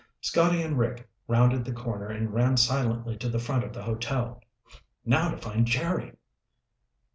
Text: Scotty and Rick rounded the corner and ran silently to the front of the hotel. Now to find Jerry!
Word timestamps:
Scotty 0.19 0.63
and 0.63 0.79
Rick 0.79 1.07
rounded 1.27 1.63
the 1.63 1.71
corner 1.73 2.07
and 2.07 2.33
ran 2.33 2.57
silently 2.57 3.15
to 3.17 3.29
the 3.29 3.37
front 3.37 3.63
of 3.63 3.71
the 3.71 3.83
hotel. 3.83 4.41
Now 5.05 5.29
to 5.29 5.37
find 5.37 5.67
Jerry! 5.67 6.13